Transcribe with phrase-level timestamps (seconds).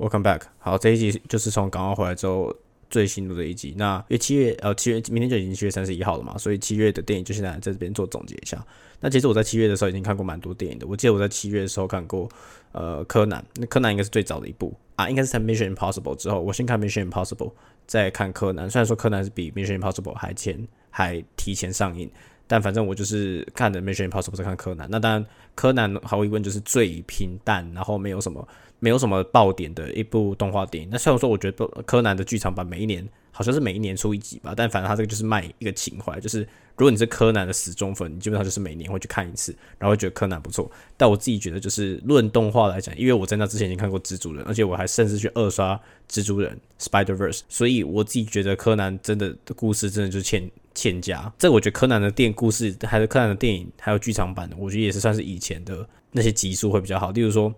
[0.00, 0.44] Welcome back。
[0.58, 2.56] 好，这一集就是从港澳回来之后
[2.88, 3.74] 最新录的一集。
[3.76, 8.64] 那因为七月呃七月明天就已经七月三十一号了嘛，所以七月的电影就现在在这边做总结一下。
[9.00, 10.86] 那其实我在七月的时候已经看过蛮多电影的。
[10.86, 12.26] 我记得我在七月的时候看过
[12.72, 17.52] 呃柯南，那柯南应该是最早的一部啊，应该是在 Mission Impossible 之后，我先看 Mission Impossible，
[17.86, 18.70] 再看柯南。
[18.70, 22.10] 虽然说柯南是比 Mission Impossible 还前还提前上映。
[22.50, 25.24] 但反正我就是看的《Mission Impossible》在看柯南，那当然
[25.54, 28.46] 柯南毫无疑问就是最平淡，然后没有什么
[28.80, 30.90] 没有什么爆点的一部动画电影。
[30.90, 36.40] 那虽然说我觉得柯南的剧场版每一年好像是每一年出一集吧，但反正他这个就是卖一个情怀，就是
[36.76, 40.68] 如果你是柯南的死忠粉，你基本上就是每年会去看一次，然后觉得柯南不错。
[40.96, 45.80] 但我自己觉得就是论动画来讲，因为我在那之前已经看过蜘蛛人，而且我还甚至去二刷
[46.10, 50.50] 蜘蛛人 Spider Verse，所以我自己觉得柯南真的的故事真的就欠。
[50.80, 57.10] 欠佳，这我觉得柯南的电故事，还是柯南的电影，还有剧场版的，我觉得也是算是以前的那些集数会比较好。
[57.10, 57.54] 例如说，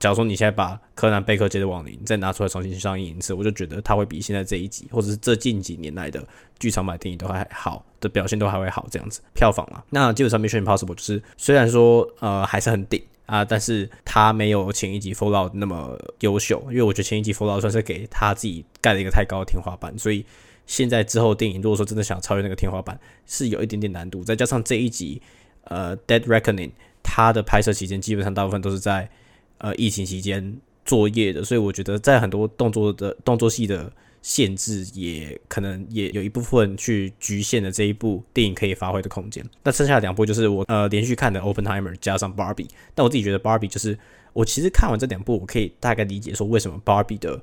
[0.00, 6.26] 假如说你现在把柯南贝克街的亡灵再拿出来重新上映一次，我就觉得它会比现在这一集，或者是这近几年来的
[6.58, 9.20] 剧场版电影都还好的表现都还会好这样子。
[9.34, 20.26] 票房啊，那基本上《Mission Impossible》就是虽然说呃还是很顶啊，但是它没有前一集《Fallout》那么优秀，因为我觉得前一集《Fallout》算是给他自己盖了一个太高的天花板，所以。
[20.66, 24.24] 现在之后电影，如果说真的想超越那个天花板，是有一点点难度。
[24.24, 25.20] 再加上这一集，
[25.64, 26.68] 呃，《Dead Reckoning》
[27.02, 29.10] 它的拍摄期间基本上大部分都是在
[29.58, 33.92] 呃疫情期间作业的，所以我觉得在很多动作的动作戏的
[34.22, 39.44] 限制，也可能也有一部分去局限了这一部电影可以发挥的空间。
[39.64, 43.98] 那剩下的两部就是我呃连续看的《Oppenheimer》加上《Barbie》，但我自己觉得《Barbie》就是
[44.32, 47.42] 我其实看完这两部，我可以大概理解说为什么《Barbie》的。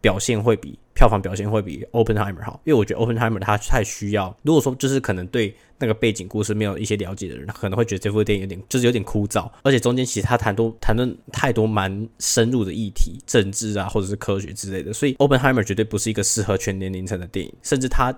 [0.00, 4.34] 表现会比票房表现会比 Openheimer 好，因为我觉得 Openheimer 它太需要。
[4.42, 18.14] 如果说就是可能对那个背景故事没有一些了解的人，可能会觉得这部电影有点就是有点枯燥，而且中间其实他谈多谈论太多蛮深入的议题，政治啊或者是科学之类的，所以 Openheimer 绝对不是一个适合全年龄层的电影，甚至它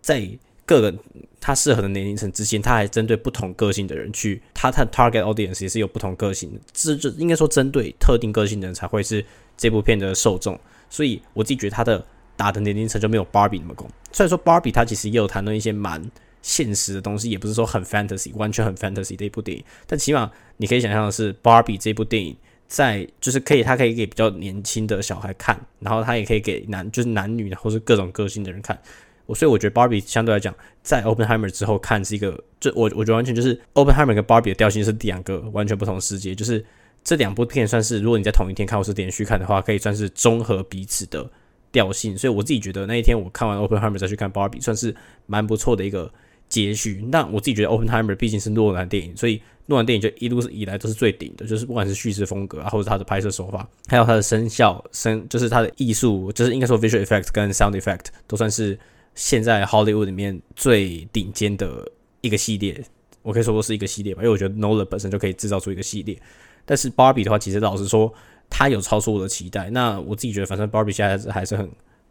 [0.00, 0.28] 在
[0.66, 0.94] 各个
[1.40, 9.24] 它适合的年龄层之间，它还针对不同个性的人去，它它 target audience 也是有不同个性的，这就应该说针对特定个性的人才会是
[9.56, 10.58] 这部片的受众。
[10.88, 12.04] 所以我自己觉得他的
[12.36, 13.86] 打的年龄层就没有 Barbie 那么高。
[14.12, 16.02] 虽然说 Barbie 他其实也有谈论一些蛮
[16.42, 19.64] 现实的东西，也不是说很 fantasy，完全很 fantasy 的一部电影。
[19.86, 22.36] 但起码你可以想象的是，Barbie 这部电影
[22.68, 28.78] 在就是可以，它可以给比较年轻的小孩看，然后他也可以给男就是男女或是各种个性的人看。
[29.26, 36.64] 我所以我觉得 Barbie 相对来讲，在 Openheimer 之后看是一个，就我我觉得完全就是 Oppenheimer 跟 Barbie 的调性是两个完全不同世界，就是。
[37.04, 41.30] 这两部片算是，如果你在同一天看或是连续看的话，可以算是综合彼此的
[41.70, 42.16] 调性。
[42.16, 44.94] 所以我自己觉得那一天我看完 Openheimer 再去看 Barbie，算是
[45.26, 46.10] 蛮不错的一个
[46.48, 47.06] 接续。
[47.12, 58.78] 那我自己觉得 Openheimer 毕竟是诺兰电影，所以诺兰电影就一路以来都是最顶的，就是不管是叙事风格啊，或者它的拍摄手法，还有它的声效声，就是它的艺术，就是应该说 visual effect 跟 sound effect 都算是
[59.14, 61.86] 现在 Hollywood 里面最顶尖的
[62.22, 62.82] 一个系列。
[63.20, 66.18] 我可以说说是一个系列吧，因为我觉得 Nola 本身就可以制造出一个系列。
[66.64, 68.12] 但是 Barbie 的话，其实老实说，
[68.48, 69.70] 它有超出我的期待。
[69.70, 71.70] 那我自己觉得，反正 Barbie 现在还是很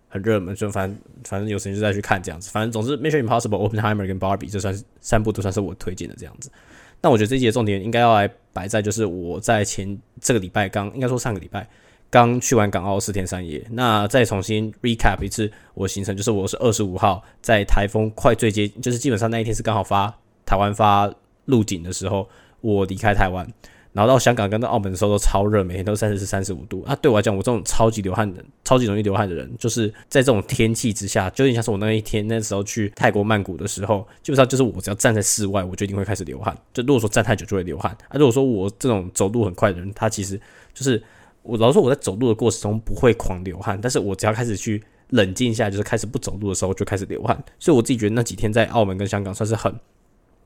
[0.09, 2.51] 很热门，就反正反正有时间就再去看这样子。
[2.51, 6.51] 反正总之，Mission Impossible、Openheimer 跟 Barbie 这算是三部都算是我推荐的这样子。
[7.01, 11.67] 那我觉得这集的重点应该要来摆在就是我在前这个礼拜刚应该说上个礼拜
[12.09, 13.65] 刚去完港澳四天三夜。
[13.71, 20.15] 那再重新 recap 一次我行程，就是我是二十五号在台风快最接，就是基本上那一天是刚好发
[20.45, 21.11] 台湾发
[21.45, 22.29] 陆警的时候，
[22.61, 23.45] 我离开台湾。
[23.93, 26.95] 然后到香港跟到澳门的时候都超热，每天都三十四、三十五度啊！
[26.95, 36.57] 对我来讲，我这种超级流汗的、超级容易流汗的人，就是在这种天气之下，就有点像是我那一天那时候去泰国曼谷的时候，基本上就是我只要站在室外，我就一定会开始流汗。
[36.73, 38.17] 就如果说站太久就会流汗啊。
[38.17, 40.41] 如果说我这种走路很快的人，他其实
[40.73, 40.99] 就是
[41.43, 47.37] 我老说我在走路的过程中不会狂流汗，但是我只要开始去冷静一下，就是开始不走路的时候就开始流汗。
[47.59, 49.71] 所以我自己觉得那几天在澳门跟香港算是很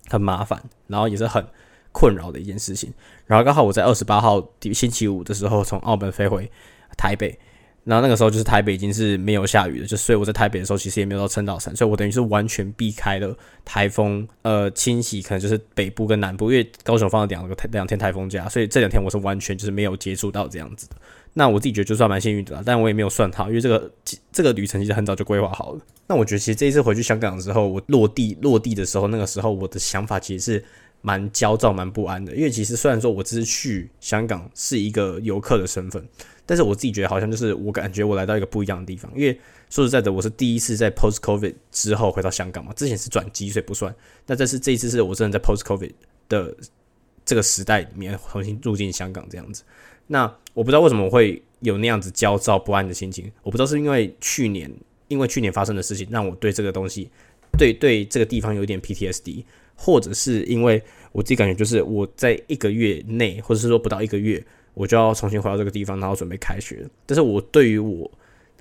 [0.10, 1.46] 很麻烦，然后也是很。
[1.92, 2.94] 困扰的一件事情，
[3.26, 6.50] 然后刚好我在二十八号星期五的时候从澳门飞回
[6.96, 7.38] 台北，
[7.84, 20.96] 然后那个时候就是台北已经是没有下雨了，就所以我在台北的时候其实也没有到撑到伞，所以我等于是完全避开了台风呃侵袭，可能就是北部跟南部，因为高雄放了两个台两天台风假，所以这两天我是完全就是没有接触到这样子的。
[21.34, 23.92] 那我自己觉得就算蛮幸运的，但我也没有算好，因为这个
[24.32, 25.80] 这个旅程其实很早就规划好了。
[26.08, 30.66] 那我觉得其实这一次回去香港的时候，我落地落地的时候，那个时候我的想法其实是。
[31.02, 36.04] 蛮焦躁、蛮不安的，因为其实虽然说我只是去香港是一个游客的身份，
[36.46, 39.12] 但是我自己觉得好像就是我感觉我来到一个不一样的地方。
[39.16, 39.40] 因为
[39.70, 43.94] 说实在的，我是第一次在 post covid 之后回到香港嘛，之前是转机，所以不算。
[44.26, 45.92] 那这是这一次是我真的在 post covid
[46.28, 46.56] 的
[47.26, 49.64] 这个时代里面重新入境香港这样子。
[50.08, 50.24] 那
[50.54, 53.30] 我不知道为什么我会有那样子焦躁不安的心情。
[53.44, 54.72] 我不知道是因为去年，
[55.10, 57.10] 因为去年发生的事情让我对这个东西，
[57.58, 59.44] 对对这个地方有点 PTSD，
[59.78, 60.84] 或者是因为
[61.14, 64.44] 我自己感觉就是我在一个月内，或者是说不到一个月，
[64.74, 66.86] 我就要重新回到这个地方，然后准备开学。
[67.06, 68.12] 但是我对于我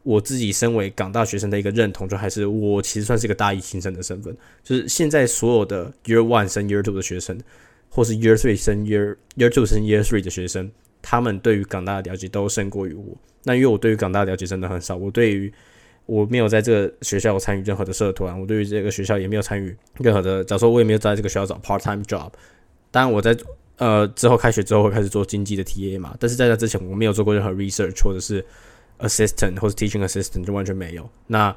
[0.02, 4.32] 我自己身为港大学生的一个认同，就还是我其实算是一个大一新生的身份，
[4.62, 7.40] 就是现在所有的 Year One 升 Year Two 的学生，
[7.88, 10.70] 或是 Year Three 升 Year Year Two 升 Year Three 的学生，
[11.02, 13.16] 他们对于港大的了解都胜过于我。
[13.42, 15.52] 那因为我对于港大的了解真的很少，我对于
[16.06, 22.30] 我没有在这个学校参与任何的社团，我对于这个学校也没有参与任何的，假如说我也没有在这个学校找 part time job。
[22.90, 23.36] 当然我在
[23.76, 28.44] 呃之后开学之后会开始做经济的 TA 嘛，但是在那之前我没有做过任何 research 或者是。
[29.00, 31.54] assistant 或是 teaching assistant 就完全没有，那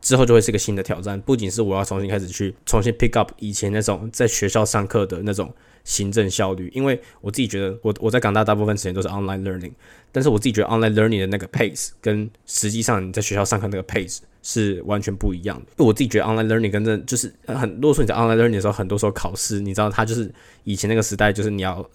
[0.00, 1.20] 之后就会是个新的挑战。
[1.20, 5.52] 不仅是我要重新开始去重新 pick up 以前那种在学校上课的那种
[5.84, 9.72] 行政效率，因为我自己觉得我我在港大大部分时间都是 online learning，
[10.12, 15.84] 但是我自己觉得 online learning 的那个 pace 跟实际上你在学校上课那个 pace 是完全不一样的。
[15.84, 20.32] 我自己觉得 online learning 跟这就是很，如果说你在 online learning 的时候，很多时候考试，你知道它就是
[20.64, 21.88] 以前那个时代，就是你要。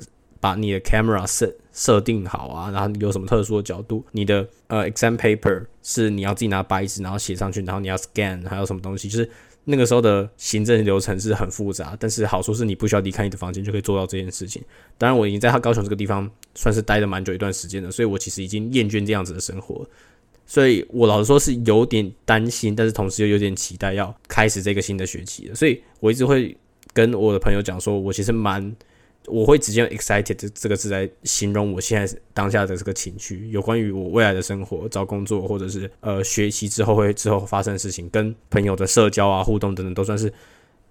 [0.46, 9.28] 把你的 camera 设设定好啊，然后有什么特殊的角度，你的呃 exam paper 是你要自己拿白纸，然后写上去，然后你要 scan，还有什么东西，就是
[9.64, 14.62] 那个时候的行政流程是很复杂，但是好处是你不需要离开你的房间就可以做到这件事情。
[15.00, 19.84] 当然，我已经在他高雄这个地方算是待了蛮久一段时间了，所以我其实已经厌倦这样子的生活，
[20.46, 26.56] 所以我老实说是有点担心，但是同时又有点期待要开始这个新的学期了，所以我一直会
[26.94, 28.76] 跟我的朋友讲说，我其实蛮。
[29.28, 40.32] 我会直接用 excited 这这个字来形容我现在当下的这个情绪，有关于我未来的生活、找工作，或者是呃学习之后会之后发生的事情，跟朋友的社交啊、互动等等，都算是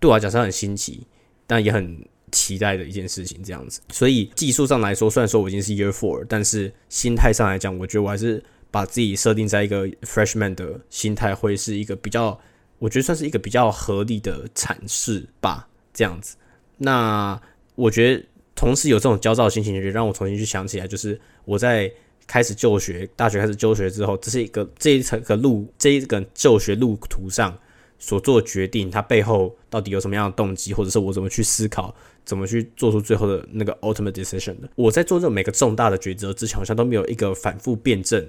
[0.00, 1.06] 对我来讲是很新奇，
[1.46, 1.96] 但也很
[2.32, 3.42] 期待的一件事情。
[3.42, 12.38] 这样子，所以技术上来说，虽然说我已经是 year four，但是心态上来讲，我觉得我还是把自己设定在一个 freshman 的心态，会是一个比较，
[12.78, 15.68] 我觉得算是一个比较合理的阐释吧。
[15.92, 16.36] 这样子，
[16.78, 17.40] 那。
[17.74, 18.24] 我觉得
[18.54, 21.90] 同时有这种焦躁的心情，也让我重新去想起来，就是我在
[22.26, 27.56] 开始就学、大学开始就学之后，这是一个这一层个路，这一个就学路途上
[27.98, 31.94] 所做决定，它背后到底有什么样的动机，或者是我怎么去思考，
[32.24, 34.68] 怎么去做出最后的那个 ultimate decision 的。
[34.76, 38.24] 我在做这种每个重大的抉择之前，好像都没有一个反复辩证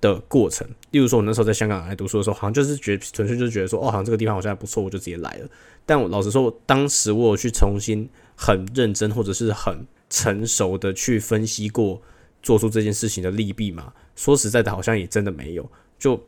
[0.00, 0.66] 的过程。
[0.90, 5.48] 例如说，我那时候在香港来读书的时候，好像就是觉纯粹就是觉得说，哦，好像这个地方好像还不错，我就直接来了。
[5.84, 8.08] 但我老实说，当时我有去重新。
[8.42, 12.00] 很认真或者是很成熟的去分析过
[12.42, 13.92] 做出这件事情的利弊嘛？
[14.16, 16.18] 说实在的，好像也真的没有，就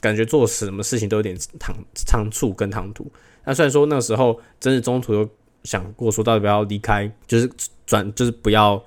[0.00, 3.08] 感觉做什么事情都有点仓仓促跟唐突。
[3.44, 5.30] 那虽然说那个时候真的中途有
[5.62, 7.48] 想过说到底不要离开，就是
[7.86, 8.84] 转就是不要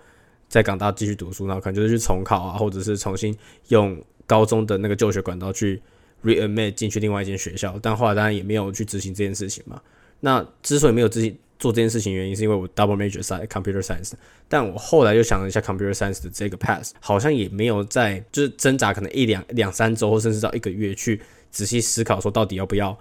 [0.50, 3.34] 在港大继续读书，然后可能就是去重考啊，或者是重新
[3.70, 5.82] 用高中的那个就学管道去
[6.26, 9.82] readmit 进去另外一间学校，但后来当然也没有去执行这件事情嘛。
[10.20, 11.38] 那之所以没有执行。
[11.58, 14.12] 做这件事情原因是因为我 double major 在 computer science，
[14.50, 21.22] 但我后来又想了一下 computer science 的这个 path，好像也没有在就是挣扎可能一两两三周或甚至到一个月去
[21.52, 22.98] 仔细思考说到底要不要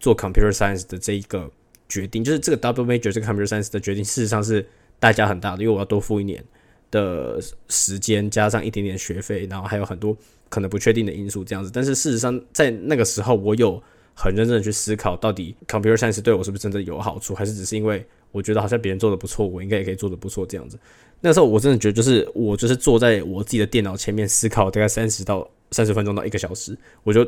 [0.00, 1.50] 做 computer science 的这一个
[1.88, 4.66] 决定，就是这个 double major 这个 computer science 的决定，事实上是
[4.98, 6.42] 代价很大的，因为我要多付一年
[6.90, 7.38] 的
[7.68, 10.16] 时间，加上一点点学费，然后还有很多
[10.48, 11.70] 可能不确定的因素这样子。
[11.72, 13.82] 但是事实上在那个时候我有。
[14.20, 20.76] 很认真的去思考，到底 computer science 对我是不是真的有好处，还是只是因为我觉得好像别人做的不错，我应该也可以做的不错这样子。
[21.20, 27.24] 那时候我真的觉得，就是我就是坐在我自己的电脑前面思考，大概三十到三十分钟到一个小时，我就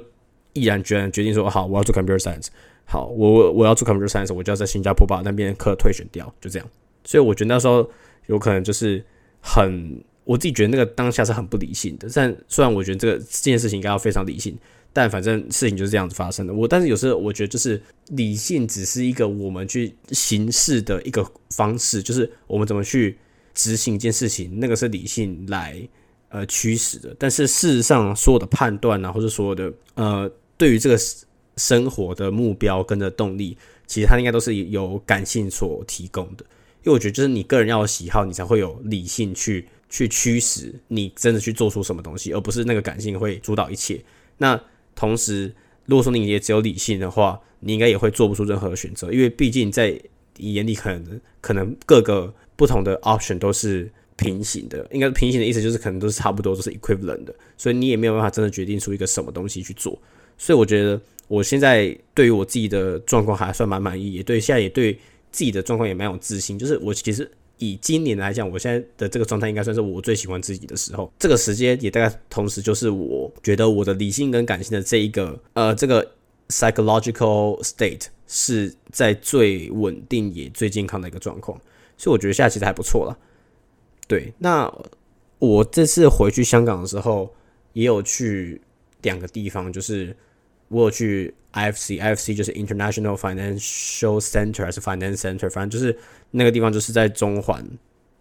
[0.53, 2.49] 毅然决然决定说，好，我要做 computer science。
[2.87, 6.69] 好，我我我要做 computer science，我就要在新加坡把那边课退选掉，就这样。
[7.05, 7.89] 所以我觉得那时候
[8.27, 9.01] 有可能就是
[9.41, 12.09] 很，我自己觉得那个当下是很不理性的。
[12.13, 14.59] 但虽然我觉得这个这件事情应该要非常理性。
[14.93, 16.53] 但反正事情就是这样子发生的。
[16.53, 23.17] 我但是有时候我觉得，就是理性只是一个我们去行事的一个方式，就是我们怎么去
[23.55, 25.81] 执行一件事情，那个是理性来
[26.29, 27.15] 呃驱使的。
[27.19, 30.99] 但是事实上，所有的判断啊，或者所有的呃，对于这个
[31.57, 33.57] 生活的目标跟着动力，
[33.87, 36.45] 其实它应该都是由感性所提供的。
[36.83, 44.03] 因为我觉得，就是你个人要有喜好，你才会有理性去去驱使你真的去做出什么东西，而不是那个感性会主导一切。
[44.39, 44.59] 那
[45.01, 45.51] 同时，
[45.87, 49.99] 如果说你也只有理性的话，你应该也会做不出任何选择，因为毕竟在
[50.37, 54.87] 你眼里，可能可能各个不同的 option 都是平行的。
[54.93, 59.99] 应该平行的意思就是可能都是差不多，都是 equivalent 的，所以你也没有办法真的决定出一个什么东西去做。
[60.37, 64.93] 所以我觉得我现在对于我自己的状况还算蛮满意，也对现在也对
[65.33, 66.59] 自己的状况也蛮有自信。
[66.59, 67.31] 就是我其实
[67.61, 71.13] 以今年来讲，我现在的这个状态应该算是我最喜欢自己的时候。
[71.19, 76.05] 这个时间也大概同时就是我觉得我的理性跟感性的这一个呃这个
[76.49, 81.61] psychological state 是在最稳定也最健康的一个状况。
[81.97, 83.17] 所以我觉得现在其实还不错了。
[84.09, 84.73] 对，那
[85.39, 87.33] 我这次回去香港的时候，
[87.75, 88.61] 也有去
[89.03, 90.17] 两个地方，就是
[90.69, 95.97] 我有去 IFC，IFC 就是 International Financial Center 还是 Finance Center，反正就是
[96.31, 97.65] 那个地方就是在中环，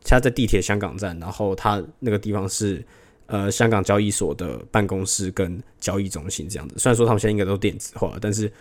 [0.03, 2.83] 它在地铁香港站，然后它那个地方是
[3.27, 6.75] 呃香港交易所的办公室跟交易中心这样子。
[6.77, 8.51] 虽然说他们现在应该都电子化，但是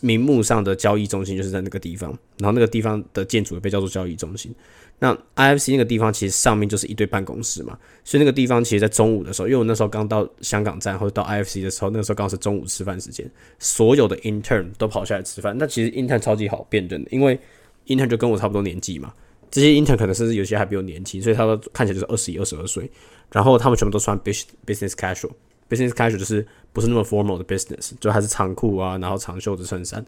[0.00, 4.54] 名目上的交易中心就是在那个地方，然后那个地方的建筑也被叫做交易中心。
[5.00, 13.30] 那 IFC 那个地方其实上面就是一堆办公室嘛，所以那个地方其实，在中午的时候，因为我那时候刚到香港站或者到 IFC 的时候，那个时候刚好是中午吃饭时间，
[13.60, 15.56] 所有的 intern 都跑下来吃饭。
[15.56, 17.38] 那其实 intern 超级好辨认的，因为
[17.86, 19.14] intern 就跟我差不多年纪嘛，
[19.48, 22.90] 这些 intern 可能甚至有些还比我年轻，所以他们看起来就是二十一、二十二岁。
[23.30, 25.30] 然后他们全部都穿 business casual
[25.68, 30.04] business casual 就是不是那么 formal 的 business，就还是长裤啊，然后长袖的衬衫，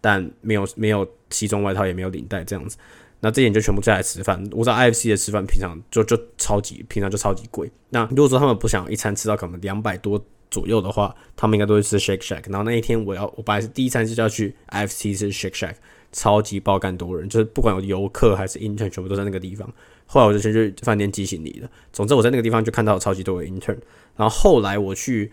[0.00, 2.76] 但没有没有西装外套，也没有领带这样子。
[3.20, 4.38] 那这点就全部再来吃饭。
[4.52, 7.70] 我知道 IFC 的吃饭平常就就超级平常就超级贵。
[7.88, 12.50] 那如果说他们不想一餐吃到可能两百多左右的话，他们应该都会吃 Shake Shack。
[12.50, 15.76] 然后那一天我要我本来是第一餐就要去 IFC 吃 Shake Shack，
[16.14, 19.70] 超级爆干多人，就是不管有游客还是 intern，全部都在那个地方。
[20.06, 21.68] 后来我就先去饭店寄行李了。
[21.92, 23.76] 总之我在那个地方就看到超级多的 intern。
[24.16, 25.30] 然后后来我去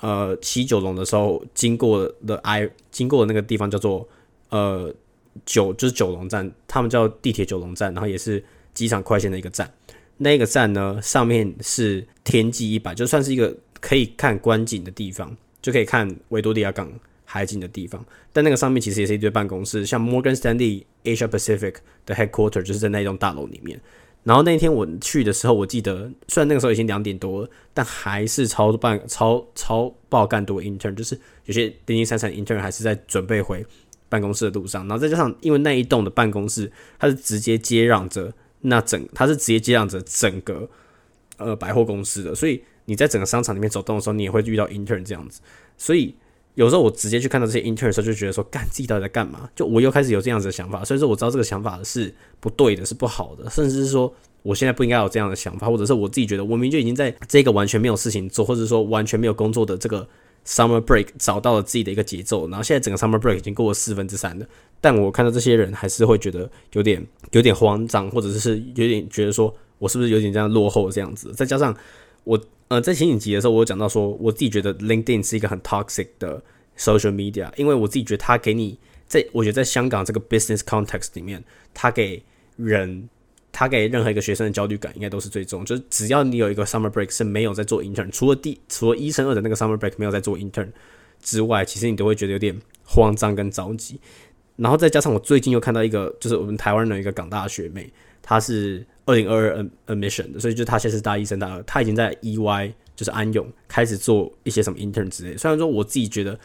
[0.00, 4.06] 呃七九龙的时候，经过的 I 经过的那个地方叫做
[4.50, 4.94] 呃。
[5.44, 8.42] 九就是九龙站，他们叫地铁九龙站，然后也是
[8.72, 9.70] 机场快线的一个站。
[10.16, 16.90] 那个站呢，上面是天际一百，就算是一个可以看观景的地方，就可以看维多利亚港
[17.26, 18.02] 海景的地方。
[18.32, 21.74] 但那个上面其实也是一堆办公室，像 Morgan Stanley Asia Pacific
[22.06, 23.78] 的 headquarter 就是在那一栋大楼里面。
[24.22, 33.62] 然后那一天我去的时候，我记得虽然那个时候已经两点多了，但还是超办超超爆干多 intern，就是有些零零散散 intern 还是在准备回。
[34.08, 40.70] 办公室的路上，然后再加上，因为那一栋的办公室，它是直接接壤着那整，它是直接接壤着整个
[41.38, 45.40] 呃百货公司的，所以你在整个商场里面走动的时候，你也会遇到 intern 这样子。
[45.76, 46.14] 所以
[46.56, 49.48] 有时候我直接去看到这些 intern 的时候，就觉得说，干自己到底在干嘛？
[49.54, 50.84] 就我又开始有这样子的想法。
[50.84, 60.06] 所以说，我知道这个想法是不对的，是不好的，甚至是说，我现在不应该有这样的想法，或者是我自己觉得，我明明就已经在这个完全没有事情做，或者说完全没有工作的这个。
[60.48, 64.46] Summer break 找到了自己的一个节奏，然后现在整个 Summer break 已经过了四分之三了，
[64.80, 71.32] 但我看到这些人还是会觉得有点有点慌张，或者是有点觉得说我是不是有点这样落后这样子。
[71.34, 71.76] 再加上
[72.22, 76.42] 我呃在前几集的时候，我有讲到说我自己觉得 LinkedIn 是一个很 toxic 的
[76.76, 81.42] social media，因为我自己觉得它给你在我觉得在香港这个 business context 里面，
[81.74, 82.22] 它给
[82.56, 83.08] 人。
[83.58, 90.68] 他给任何一个学生的焦虑感应该都是最重，就是只要你有一个 summer break 是没有在做 intern，除了第除了一升二的那个 summer break 没有在做 intern
[91.22, 92.54] 之外，其实你都会觉得有点
[92.84, 93.98] 慌张跟着急。
[94.56, 105.34] 然后再加上我最近又看到一个，就是我们台湾的一个港大学妹，她是二零二二 admission 的，所以就他现在是大一升大二，他已经在 EY 就是安永开始做一些什么 intern 之类。
[105.38, 106.38] 虽然说我自己觉得，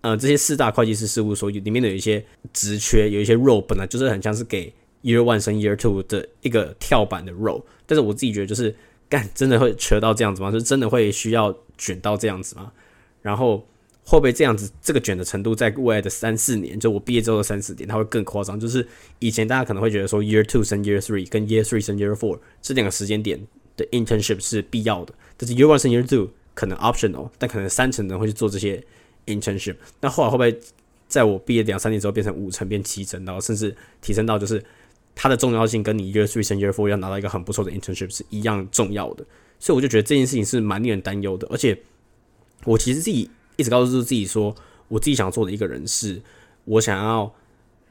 [0.00, 4.72] 呃，这些四大会计师事务所里面的有一些职缺，有一些 role 本来就是很像是给。
[5.02, 8.74] Year One 升 Year Two 的一个跳板的 role，但是我自己觉得就是
[9.08, 10.50] 干真的会扯到这样子吗？
[10.50, 12.72] 就是真的会需要卷到这样子吗？
[13.22, 13.64] 然后
[14.06, 14.70] 会不会这样子？
[14.80, 18.58] 这个卷的程度在未来的三四年，就我毕业之后的三四年，它会更夸张。
[18.58, 18.86] 就是
[19.18, 23.44] 以前大家可能会觉得说 Year Two 升 Year Three 跟 Year Three 升 Year Four 这两个时间点
[23.76, 28.82] 的 internship 是必要的，但是 Year One 升 Year Two 可能 optional，但可能三成人会去做这些
[29.26, 29.76] internship。
[30.00, 30.60] 那后来会不会
[31.08, 34.62] 在我毕业两三年之后变成五成变七成，然后甚至提升到就是？
[35.18, 39.24] 它的重要性跟你 year three 升 year four 要拿到一个很不错的 internship 是一样重要的，
[39.58, 41.48] 所以我就觉得这件事情是蛮令人担忧的。
[41.50, 41.74] 而且
[42.64, 44.54] 我其实自己一直告诉自己说，
[44.88, 46.22] 我自己想做的一个人是，
[46.64, 47.32] 我想要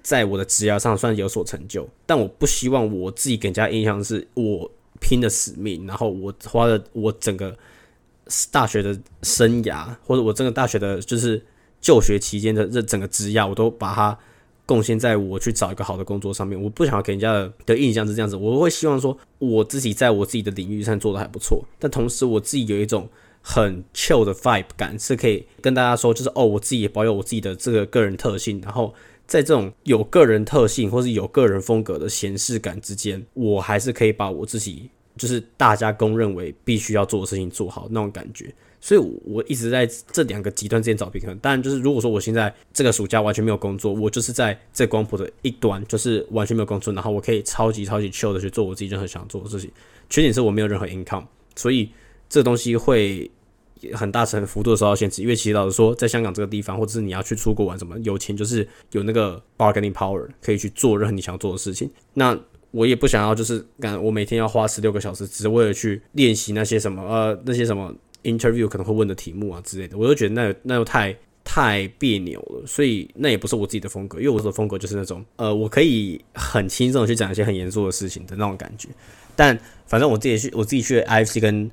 [0.02, 7.58] 在我的职业上算有所成就，但我不希望我自己给人家印象是我拼的使命，然后我花了我整个
[8.52, 11.44] 大学的生涯，或者我整个大学的就是
[11.82, 14.18] 就学期间的这整个职涯，我都把它。
[14.68, 17.32] 贡献在我去找一个好的工作上面，我不想要给人家
[17.68, 18.36] 的印象是这样子。
[18.36, 23.08] 我会希望说，我自己在我自己的领域上做的还不错，但同时我自己有一种
[23.48, 28.60] 很 chill 的 vibe 感，是可以跟大家说，就是哦，我自己也保有我自己的这个个人特性。
[28.64, 28.92] 然后
[29.28, 38.52] 在这种有个人特性或是有个人风格的闲适感之间，我还是可以把我自己就是大家公认为必须要做的事情做好那种感觉。
[38.82, 41.38] 所以我一直在这两个极端之间找平衡。
[41.38, 49.72] 当然，就是如果说我现在这个暑假完全没有工作，我就是在这光谱的一端，就是完全没有工作，然后我可以超级超级 chill 的去做我自己任何想做的事情。
[50.10, 51.26] 缺点是我没有任何 income，
[51.56, 51.90] 所以
[52.30, 53.32] 这东西会
[53.94, 55.22] 很大程幅度的受到限制。
[55.22, 61.90] 因为其实老实说，在香港这个地方，或者是你要去出国玩什么，有钱就是有那个 bargaining power，可以去做任何你想做的事情。
[62.14, 62.38] 那
[62.72, 78.90] 我也不想要，就是干我每天要花十六个小时，只是为了去练习那些什么呃那些什么 interview 可能会问的题目啊之类的，我就觉得那那又太太别扭了，所以那也不是我自己的风格，因为我的风格就是那种呃我可以很轻松的去讲一些很严肃的事情的那种感觉。
[79.38, 81.70] 但反正我自己去我自己去 IFC 跟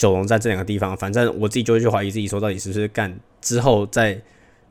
[0.00, 4.18] 九龙在这两个地方，反正我自己就会去怀疑自己，说到底是不是干之后在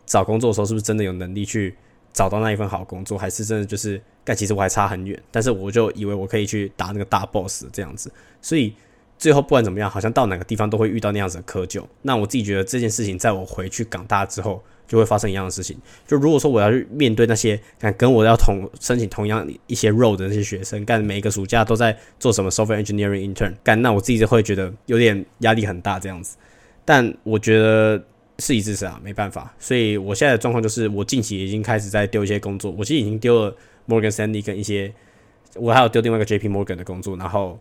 [0.07, 1.75] 找工作的时候，是不是真的有能力去
[2.11, 4.01] 找到那一份好工作，还是真的就是。
[4.23, 8.73] 但其实我还差很远，但是我就以为我可以去打那个大 boss 这样子，所以
[9.19, 11.83] 最后不管怎么样，好像到哪个地方都会遇到那样子的窠臼。
[12.01, 15.77] 那我自己觉得这件事情，在我回去港大之后，就会发生一样的事情。
[16.05, 26.35] 就如果说我要去面对那些干跟我要同申请同样一些 role 的那些学生，干每一个暑假都在做什么 software engineering intern，干那我自己就会觉得有点压力很大这样子。
[26.83, 28.03] 但我觉得
[28.39, 29.53] 事已至此啊，没办法。
[29.57, 33.55] 所以我现在的状况就是，我近期已经开始在丢一些工作，我其实已经丢了。
[33.87, 34.93] Morgan Stanley 跟一些，
[35.55, 37.59] 我还有丢另外一个 JP Morgan 的工作，然后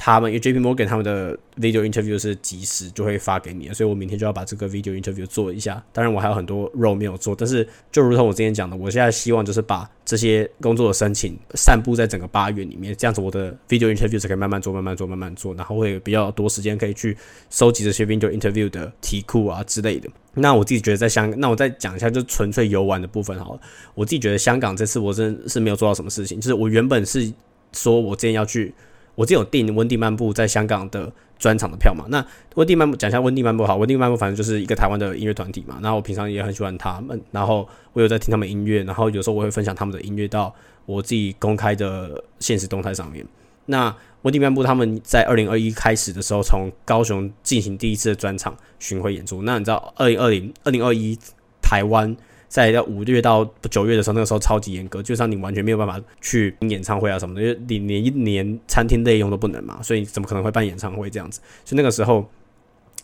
[0.00, 5.84] 他们因为 JP Morgan 他们的 video interview 是即时就会发给你，所以我明天就要把这个 video interview 做一下。
[5.92, 17.16] 当然我还有很多 role 没有做，但是就如同我之前讲的，我现在希望就是把这些工作的申请散布在整个八月里面，这样子我的 video interview 才可以慢慢做、慢慢做、慢慢做，然后会比较多时间可以去
[17.50, 20.08] 收集这些 video interview 的题库啊之类的。
[20.34, 23.60] 那我自己觉得在香，那我再讲一下，就纯粹游玩的部分好了。
[23.94, 27.32] 我自己觉得香港这次我真的是没有做到什么事情，就是我原本是
[27.72, 28.72] 说我之前要去，
[29.18, 32.04] 我之前有订温蒂漫步在香港的专场的票嘛。
[32.08, 35.80] 那温蒂漫步讲一下温蒂漫步好，温蒂漫步反正就是一个台湾的音乐团体嘛。
[35.82, 40.54] 然后我平常也很喜欢他们，然后我有在听他们音乐，然后有时候我会分享他们的音乐到
[40.86, 43.26] 我自己公开的现实动态上面。
[43.66, 49.42] 那温蒂漫步他们在二零二一开始的时候，从高雄进行第一次的专场巡回演出。
[49.42, 51.18] 那你知道，二零二零、二零二一
[51.60, 52.16] 台湾
[52.48, 61.40] 在要五月到九月的时候，那个时候超级严格，就像你完全没有办法去演唱会啊什么的，因为你连一年餐厅内用都不能嘛，所以怎么可能会办演唱会这样子？
[61.64, 62.28] 所以那个时候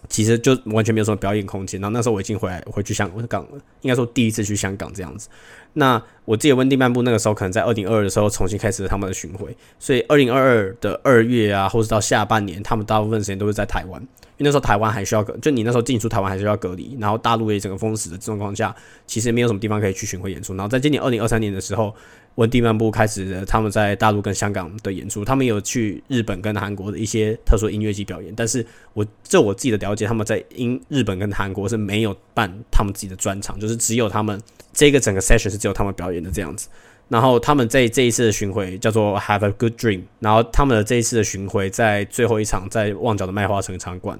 [0.08, 1.80] 其实就完全没有什么表演空间。
[1.80, 3.50] 然后那时候我已经回来回去香港了，
[3.82, 5.28] 应该说第一次去香港这样子。
[5.74, 18.74] 那我记得温蒂漫步那个时候可能在二零二二的时候重新开始了他们的巡回，所以二零二二的二月啊，或者到下半年，他们大部分时间都是在台湾，因为那时候台湾还需要隔，就你那时候进出台湾还是要隔离，然后大陆也整个封死的状况下，
[19.06, 20.54] 其实没有什么地方可以去巡回演出。
[20.54, 21.94] 然后在今年二零二三年的时候。
[22.36, 28.34] 温蒂漫步开始他们在大陆跟香港的演出，他们有去日本跟韩国的一些特殊音乐季表演。
[28.36, 34.40] 但是我就我自己的了解，他们在英日本跟韩国是没有办他们自己的专场，就是只有他们
[34.72, 36.68] 这个整个 session 是只有他们表演的这样子。
[37.08, 44.18] 然后他们在这一次的巡回叫做 Have a Good Dream，然后他们的这一次的巡回在最后一场在旺角的麦花城场馆。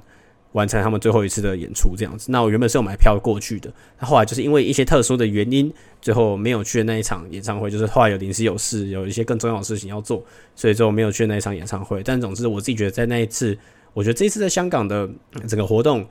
[0.55, 2.31] 完成他们最后一次的演出，这样子。
[2.31, 12.01] 那我原本是有买票过去的，那后来就是因为一些特殊的原因，最后没有去的那一场演唱会，就是后来有临时有事，有一些更重要的事情要做，所以最后没有去那一场演唱会。
[12.05, 13.59] 但总之，我自己觉得在那一次，
[13.95, 15.11] 我觉得这一次在香港的
[15.49, 16.07] 整个活动，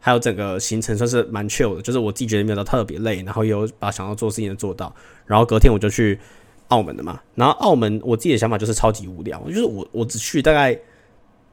[0.00, 4.92] 还有整个行程算是蛮 chill 的，就是我自己觉得没有到特别累，然后有把想要做事情的做到。
[5.24, 6.18] 然后隔天我就去
[6.66, 10.76] 澳门的嘛，然后澳门我自己的想法就是超级无聊，就是我我只去大概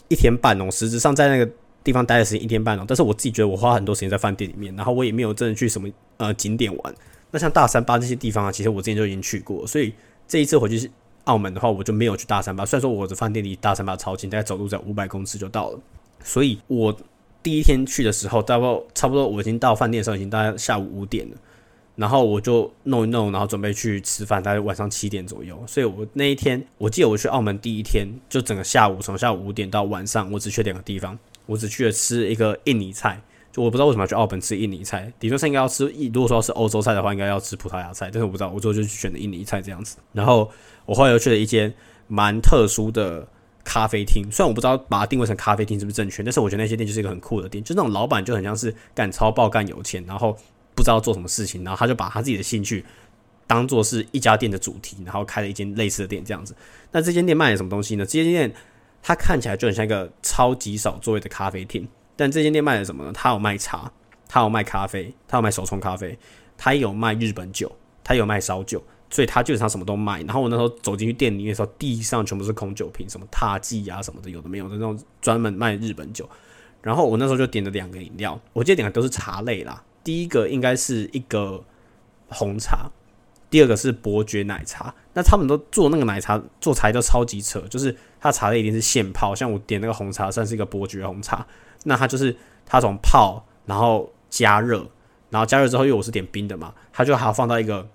[0.08, 1.48] 一天半哦，实质上在那个。
[1.84, 6.96] 地方待的时间一天半了，但是我自己觉得我花很多时间在饭店里面，然后我也没有真的去什么呃景点玩。
[7.32, 9.94] 那像大三巴这些地方啊，其实我之前就已经去过，所以
[10.28, 10.92] 这一次回去
[11.24, 12.66] 澳门的话，我就没有去大三巴。
[12.66, 15.80] 虽然说我的饭店离大三巴超近，大概走路在五百公尺就到了。
[16.24, 16.96] 所以我
[17.42, 21.38] 第一天去的时候，大概差不多我已经到饭店的时候已经大概下午五点了，
[21.96, 25.58] 然后我就弄一弄，然后准备去吃饭，大概晚上七点左右。
[25.66, 31.18] 所以我那一天，我记得我去澳门第一天，就整个下午从下午五点到晚上，我只去两个地方。
[31.52, 35.12] 我只去了吃一个印尼菜，就我不知道为什么要去澳门吃印尼菜。
[35.20, 39.98] 理论上应该要吃，如果说要吃欧洲菜的话，应该要吃葡萄牙菜，但是我不知道，我最后就选了印尼菜这样子。
[40.14, 40.50] 然后
[40.86, 41.74] 我后来又去了一间
[42.08, 43.28] 蛮特殊的
[43.66, 50.38] 咖啡厅，虽然我不知道把它定位成咖啡厅是不是正确，但是我觉得那些店就是一个很酷的店，就那种老板就很像是干超爆干有钱，然后
[50.74, 52.86] 不知道做什么事情，然后他就把他自己的兴趣
[53.46, 56.56] 当做是一家店的主题，然后开了一间类似的店这样子。
[56.94, 58.06] 那这间店卖的什么东西呢？
[58.06, 58.54] 这间店。
[59.02, 63.12] 它看起来就很像一个超级少座位的咖啡厅，但这间店卖的什么呢？
[63.14, 63.92] 它有卖茶，
[64.28, 66.18] 它有卖咖啡，它有卖手冲咖啡，
[66.58, 67.72] 它有卖日本酒，
[68.04, 70.22] 它有卖烧酒，所以它基本上什么都卖。
[70.24, 76.30] 然后我那时候走进去店里面的时候，地上全部是空酒瓶，什么踏剂啊什么的，有的没有的那种专门卖日本酒。
[76.82, 79.84] 然后我那时候就点了两个饮料，我记得点的都是茶类啦。
[80.04, 81.64] 第一个应该是一个
[82.28, 82.90] 红茶，
[83.52, 84.92] 第二个是伯爵奶茶。
[85.14, 91.46] 那他们都做那个奶茶做茶都超级扯，就是它茶类一定是现泡，像我点那个红茶算是一个伯爵红茶，
[91.84, 92.34] 那它就是
[92.66, 94.88] 它从泡然后加热，
[95.30, 97.86] 然后加热之后因为我是点冰的嘛，它就还要放到一个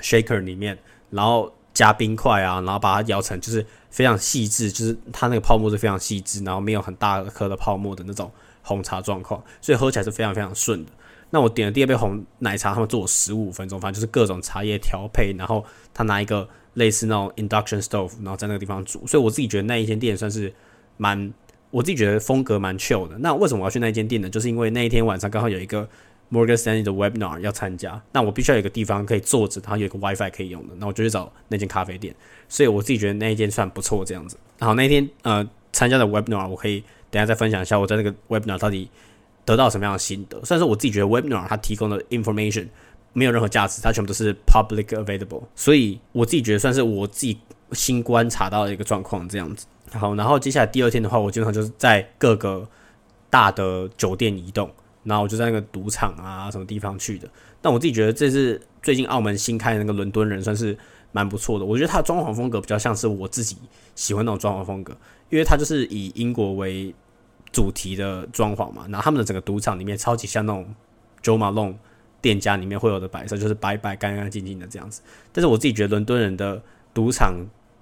[0.00, 8.30] shaker 里面，然后加冰块啊，然后把它摇成就是非常细致，就是它那个泡沫是非常细致，然后没有很大颗的泡沫的那种
[8.62, 10.92] 红茶状况，所以喝起来是非常非常顺的。
[11.34, 19.04] 那我点了第二杯红奶茶，他们做我十五分钟，反正就是各种茶叶调配，然后他拿一个类似那种 induction stove，然后在那个地方煮。
[19.04, 20.54] 所以我自己觉得那一间店算是
[20.96, 21.34] 蛮，
[21.72, 23.18] 我自己觉得风格蛮 chill 的。
[23.18, 24.30] 那为什么我要去那间店呢？
[24.30, 25.88] 就是因为那一天晚上刚好有一个
[26.30, 32.14] Morgan Stanley 的 webinar 要参加，那我必须要有一个地方可以坐着，然后有一个 WiFi 可以用的，那我就去找那间咖啡店。
[32.48, 34.36] 所以我自己觉得那一间算不错这样子。
[34.60, 38.88] 然后那天呃参加的 webinar，我可以等下再分享一下我在那个 webinar 到底。
[39.44, 40.42] 得到什么样的心得？
[40.44, 42.68] 虽然说我自己觉得 Webinar 它提供的 information
[43.12, 47.38] 没有任何价值，它全部都是 public available，所以我自己觉得算是我自己
[47.72, 49.66] 新观察到的一个状况这样子。
[49.92, 52.68] 好，然后接下来第二天的话，我基本上就是在各个
[53.30, 54.68] 大的酒店移动，
[55.04, 57.28] 然后我就在那个赌场啊什么地方去的。
[57.60, 60.76] 但我自己觉得这是最近澳门新开的那个伦敦人，算是
[61.12, 61.64] 蛮不错的。
[61.64, 63.56] 我觉得它的装潢风格比较像是我自己
[63.94, 64.96] 喜欢那种装潢风格，
[65.30, 66.92] 因为它就是以英国为
[67.54, 70.74] 主题的装潢嘛，然后他们的整个赌场里面超级像那种
[71.22, 71.76] Jo Malone
[72.20, 75.00] 店家里面会有的摆设，就是白白干干净净的这样子。
[75.32, 76.60] 但是我自己觉得伦敦人的
[76.92, 77.34] 赌场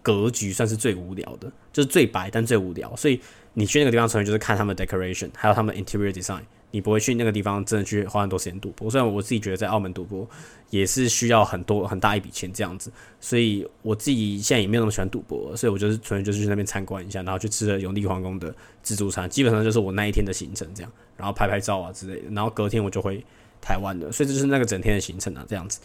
[0.02, 2.94] 格局算是最无聊的，就是最白但最无聊。
[2.94, 3.18] 所以
[3.54, 6.42] 你去那个地方纯粹就是看他们的 decoration，还有他们 interior design。
[6.72, 10.28] 你不会去那个地方真的去花很多时间赌博，虽然我自己觉得在澳门赌博
[10.70, 23.24] 也是需要很多很大一笔钱这样子，所以我自己现在也没有那么喜欢赌博，所以我就是纯粹就是去那边参观一下，然后去吃了永利皇宫的自助餐，基本上就是我那一天的行程这样，然后拍拍照啊之类的，然后隔天我就回
[23.60, 25.78] 台湾了，所以这就是那个整天的行程啊这样子。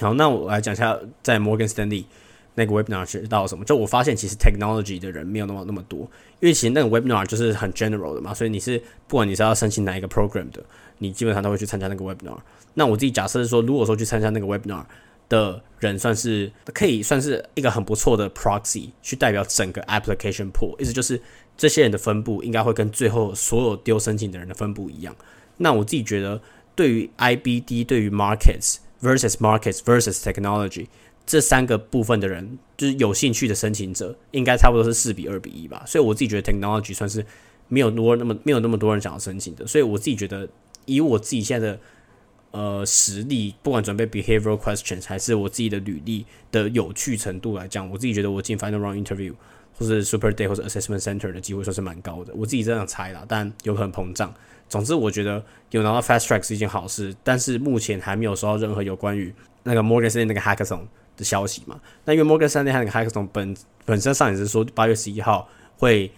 [0.00, 2.04] 好，那我来讲一下在摩根斯丹利。
[2.54, 3.64] 那个 webinar 学到什么？
[3.64, 6.00] 就我发现，其实 technology 的人没有那么那么多，
[6.40, 10.64] 因为其实那个 webinar 就是很 general 的嘛，所以你是不管你是要申请哪一个 program 的，
[10.98, 12.38] 你基本上都会去参加那个 webinar。
[12.74, 14.84] 那我自己假设是说，如果说去参加那个 webinar
[15.28, 21.20] 的人，算是可以算是一个很不错的 proxy，去代表整个 application pool，意思就是
[21.56, 25.14] 这些人的分布应该会跟最后所有丢申请的人的分布一样。
[25.56, 26.40] 那我自己觉得，
[26.74, 30.86] 对于 IBD，对于 markets versus markets versus technology。
[31.26, 35.82] 这三个部分的人，就是有兴趣的申请者，应该差不多是四比二比一吧。
[35.86, 37.24] 所以我自己觉得 technology 算是
[37.68, 39.66] 没有多那么没有那么多人想要申请的。
[39.66, 40.48] 所以我自己觉得，
[40.84, 41.80] 以我自己现在的
[42.50, 49.32] 呃实力，不管准备 behavioral questions 还是我自己的履历的有趣程度来讲，我自己觉得我进 final round interview
[49.78, 52.34] 或者 super day 或者 assessment center 的机会算是蛮高的。
[52.34, 54.32] 我自己这样猜啦，但有可能膨胀。
[54.68, 59.32] 总之，我觉得有拿到 fast track 是一件好事，但是目前还没有收到任何有关于
[59.62, 60.82] 那个 Morgan s t a n l e 那个 hackathon。
[61.16, 61.80] 的消息嘛？
[62.04, 65.48] 那因为摩根三 y 和那个 Hackathon 本本身上也是说八月十一号
[65.78, 66.10] 会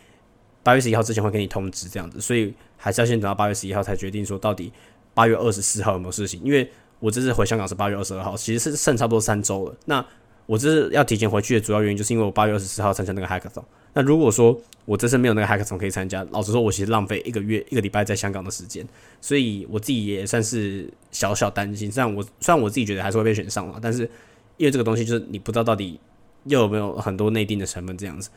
[0.63, 4.73] 八月十一号之前会给你通知这样子，所以还是要先等到八月十一号才决定说到底
[5.15, 6.41] 八月二十四号有没有事情。
[6.43, 9.77] 因为我这次回香港是八月二十二号，其实是剩差不多三周了。
[9.85, 10.05] 那
[10.47, 13.65] 我这是要提前回去的主要原因就是因为我八月二十四号参加那个 Hackathon。
[13.95, 18.87] 那如果说我这次没有那个 Hackathon 可以参加，老实说，我其实浪费一个月一个礼拜在香港的时间，
[19.21, 21.91] 所以我自己也算是小小担心。
[21.91, 24.09] 虽然我虽然我自己觉得还是会被选上了，但是。
[24.57, 25.99] 因为这个东西就是你不知道到底
[26.45, 28.31] 又有没有很多内定的成分这样子。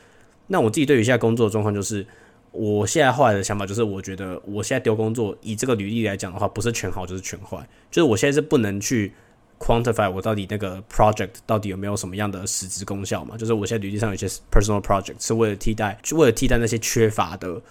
[0.47, 2.05] 那我自己对于现在工作的状况就是，
[2.51, 7.58] 我现在后来的想法就是，我觉得我现在丢工作，以这个履历来讲的话，不是全好就是全坏。
[7.91, 9.13] 就是我现在是不能去
[9.60, 13.38] quantify 我到底那个 project 到底有没有什么样的实质功效嘛？
[13.38, 17.62] 就是我现在履历上有些 personal project 是为了替代，为了替代那些缺乏的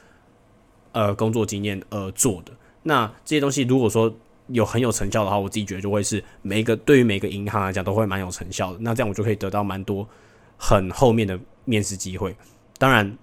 [0.92, 2.52] 呃工作经验而做的。
[2.84, 4.14] 那这些东西如果说
[4.48, 8.78] 有很有成效的话，我自己觉得就会是每一个对于每个银行来讲都会蛮有成效的。
[8.80, 10.08] 那这样我就可以得到蛮多
[10.56, 12.34] 很后面的面试机会。
[12.78, 13.16] 当然，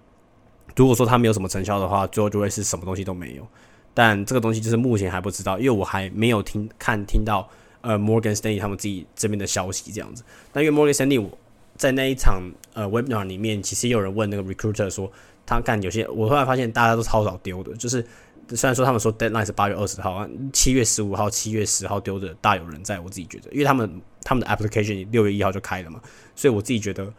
[0.76, 3.48] 如果说他没有什么成效的话，最后就会是什么东西都没有。
[3.94, 7.50] 但这个东西就是目前还不知道，因为我还没有听看听到
[7.82, 10.24] 呃 Morgan Stanley 他们自己这边的消息这样子。
[10.54, 11.38] 那因为 Morgan Stanley 我
[11.76, 12.42] 在那一场
[12.74, 15.12] 呃 Webinar 里面，其实也有人问那个 Recruiter 说，
[15.46, 18.06] 他看有些我后来发现大家都超少丢的，就是。
[18.50, 26.00] 虽然说他们说 deadline 是八月二十号，七月十五号、七月十号丢的大有人在，我自己觉得，因为他们他们的 application 六月一号就开了嘛，
[26.36, 27.12] 所以我自己觉得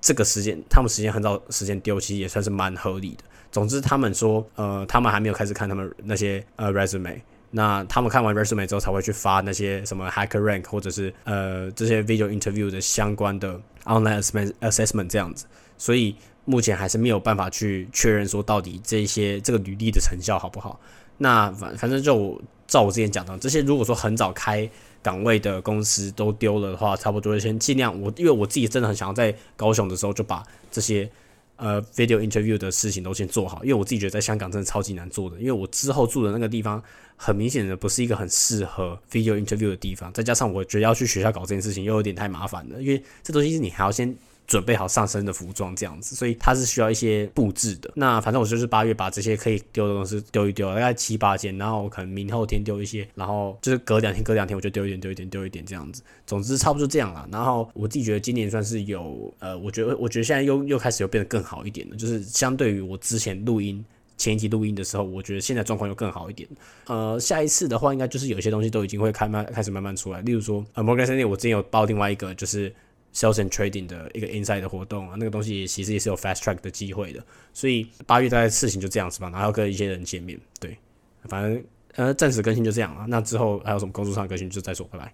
[0.00, 3.24] 这个时间他们时间很早时间丢，其实也算是蛮合理的。
[3.52, 15.46] 总之，他们说呃，他们还没有开始看他们那些呃 resume，那他们看完 resume 之后才会去发那些什么 Hacker Rank 或者是呃这些 video interview 的相关的 online assessment assessment 这样子，
[15.80, 16.14] 所以
[16.44, 20.78] 目前还是没有办法去确认说到底这些这个履历的成效好不好。
[21.16, 24.68] 那反反正就照我之前讲的，这些如果说很早开
[25.02, 31.10] 岗位的公司都丢了的话，差不多先尽量我因为我自己真的很想要在高雄的时候就把这些
[31.56, 36.82] 呃 video interview 的事情都先做好，因为我自己觉得在香港真的超级难做的，因为我之后住的那个地方
[37.16, 44.14] 很明显的不是一个很适合 video interview 的地方，再加上我觉得要去学校搞这件事情又有点太麻烦了，因为这东西是你还要先。
[44.50, 47.88] 准备好上身的服装这样子，所以它是需要一些布置的。
[47.94, 56.02] 那反正我就是八月把这些可以丢的东西丢一丢，大概七八件，然后可能明后天丢一些，然后就是隔两天隔两天我就丢一点丢一点丢一点这样子。
[56.26, 57.28] 总之差不多这样了。
[57.30, 63.84] 然后我自己觉得今年算是有呃，我觉得我觉得现在又又开始有变得更好一点了，就是相对于我之前录音
[64.16, 66.48] 前一集录音的时候，我觉得现在状况又更好一点。
[66.88, 72.74] 呃，下一次的话，应该就是有些东西都已经会开慢开始慢慢出来，例如说呃，Morgan Stanley 我之前有报另外一个就是。
[73.14, 80.76] Sales and Trading 的一个 Inside 的活动啊，那个东西其实也是有 Fast Track 的机会的，所以八月大概事情就这样子吧，然后跟一些人见面，对，
[81.24, 85.08] 反正呃暂时更新就这样了，那之后还有什么工作上的更新就再说，拜拜。